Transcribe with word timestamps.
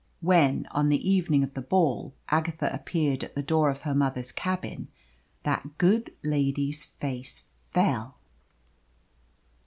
When, 0.21 0.65
on 0.71 0.89
the 0.89 1.07
evening 1.07 1.43
of 1.43 1.53
the 1.53 1.61
ball, 1.61 2.15
Agatha 2.29 2.71
appeared 2.73 3.23
at 3.23 3.35
the 3.35 3.43
door 3.43 3.69
of 3.69 3.83
her 3.83 3.93
mother's 3.93 4.31
cabin, 4.31 4.87
that 5.43 5.77
good 5.77 6.09
lady's 6.23 6.83
face 6.83 7.43
fell. 7.69 8.17